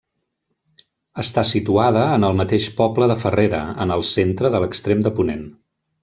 [1.23, 5.45] Està situada en el mateix poble de Farrera, en el centre de l'extrem de ponent.